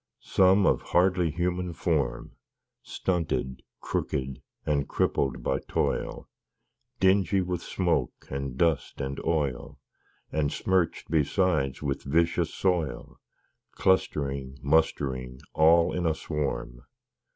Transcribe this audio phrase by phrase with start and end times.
[0.23, 2.31] Some, of hardly human form,
[2.81, 6.27] Stunted, crooked, and crippled by toil;
[6.99, 9.77] Dingy with smoke and dust and oil,
[10.31, 13.19] And smirch'd besides with vicious soil,
[13.73, 16.81] Clustering, mustering, all in a swarm.